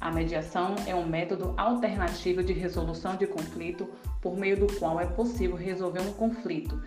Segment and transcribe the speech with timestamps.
[0.00, 3.88] A mediação é um método alternativo de resolução de conflito
[4.20, 6.82] por meio do qual é possível resolver um conflito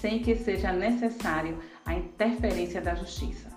[0.00, 3.53] sem que seja necessário a interferência da justiça.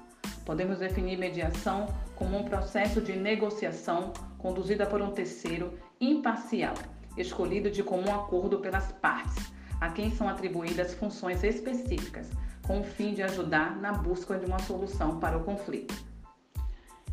[0.48, 6.73] Podemos definir mediação como um processo de negociação conduzida por um terceiro imparcial,
[7.17, 12.30] escolhido de comum acordo pelas partes, a quem são atribuídas funções específicas,
[12.66, 15.94] com o fim de ajudar na busca de uma solução para o conflito.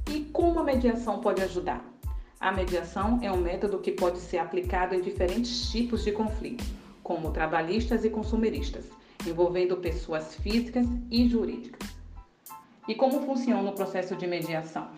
[0.09, 1.85] E como a mediação pode ajudar?
[2.39, 6.63] A mediação é um método que pode ser aplicado em diferentes tipos de conflito,
[7.03, 8.85] como trabalhistas e consumeristas,
[9.27, 11.84] envolvendo pessoas físicas e jurídicas.
[12.87, 14.89] E como funciona o processo de mediação?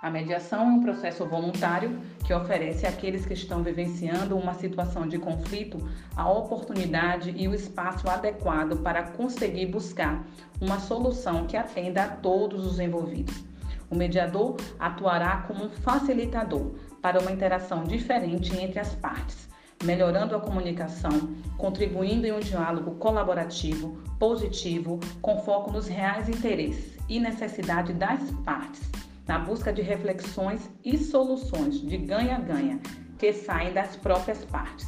[0.00, 5.18] A mediação é um processo voluntário que oferece àqueles que estão vivenciando uma situação de
[5.18, 5.78] conflito
[6.16, 10.24] a oportunidade e o espaço adequado para conseguir buscar
[10.60, 13.44] uma solução que atenda a todos os envolvidos.
[13.90, 19.48] O mediador atuará como um facilitador para uma interação diferente entre as partes,
[19.86, 27.20] melhorando a comunicação, contribuindo em um diálogo colaborativo, positivo, com foco nos reais interesses e
[27.20, 28.82] necessidade das partes,
[29.26, 32.80] na busca de reflexões e soluções de ganha-ganha
[33.16, 34.86] que saem das próprias partes.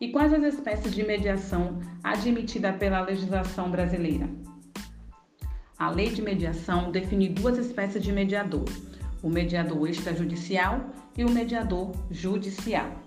[0.00, 4.28] E quais as espécies de mediação admitida pela legislação brasileira?
[5.78, 8.64] A lei de mediação define duas espécies de mediador:
[9.22, 10.80] o mediador extrajudicial
[11.16, 13.03] e o mediador judicial.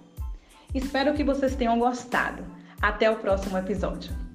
[0.78, 2.44] Espero que vocês tenham gostado.
[2.80, 4.27] Até o próximo episódio.